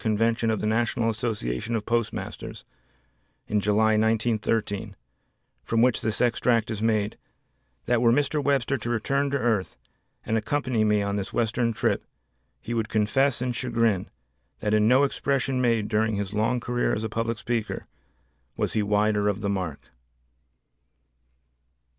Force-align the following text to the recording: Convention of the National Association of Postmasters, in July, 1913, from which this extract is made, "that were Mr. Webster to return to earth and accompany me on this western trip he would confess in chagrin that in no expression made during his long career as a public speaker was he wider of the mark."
Convention 0.01 0.49
of 0.49 0.59
the 0.59 0.65
National 0.65 1.11
Association 1.11 1.75
of 1.75 1.85
Postmasters, 1.85 2.65
in 3.45 3.59
July, 3.59 3.95
1913, 3.95 4.95
from 5.61 5.83
which 5.83 6.01
this 6.01 6.19
extract 6.19 6.71
is 6.71 6.81
made, 6.81 7.19
"that 7.85 8.01
were 8.01 8.11
Mr. 8.11 8.43
Webster 8.43 8.79
to 8.79 8.89
return 8.89 9.29
to 9.29 9.37
earth 9.37 9.75
and 10.25 10.39
accompany 10.39 10.83
me 10.83 11.03
on 11.03 11.17
this 11.17 11.33
western 11.33 11.71
trip 11.71 12.03
he 12.59 12.73
would 12.73 12.89
confess 12.89 13.43
in 13.43 13.51
chagrin 13.51 14.09
that 14.59 14.73
in 14.73 14.87
no 14.87 15.03
expression 15.03 15.61
made 15.61 15.87
during 15.87 16.15
his 16.15 16.33
long 16.33 16.59
career 16.59 16.93
as 16.93 17.03
a 17.03 17.07
public 17.07 17.37
speaker 17.37 17.85
was 18.57 18.73
he 18.73 18.81
wider 18.81 19.27
of 19.29 19.41
the 19.41 19.49
mark." 19.51 19.91